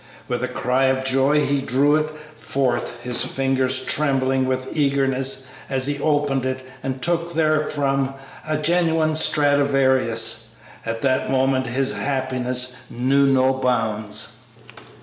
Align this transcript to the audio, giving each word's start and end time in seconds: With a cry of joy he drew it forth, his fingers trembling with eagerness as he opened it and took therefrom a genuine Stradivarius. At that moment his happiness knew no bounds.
With 0.27 0.43
a 0.43 0.47
cry 0.47 0.85
of 0.85 1.05
joy 1.05 1.45
he 1.45 1.61
drew 1.61 1.95
it 1.95 2.09
forth, 2.35 3.01
his 3.03 3.21
fingers 3.23 3.85
trembling 3.85 4.47
with 4.47 4.75
eagerness 4.75 5.49
as 5.69 5.85
he 5.85 5.99
opened 6.01 6.43
it 6.43 6.65
and 6.81 7.03
took 7.03 7.33
therefrom 7.35 8.15
a 8.47 8.57
genuine 8.57 9.15
Stradivarius. 9.15 10.55
At 10.87 11.01
that 11.01 11.29
moment 11.29 11.67
his 11.67 11.93
happiness 11.93 12.77
knew 12.89 13.27
no 13.27 13.53
bounds. 13.53 14.37